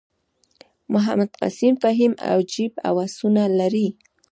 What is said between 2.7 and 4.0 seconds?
هوسونه لري.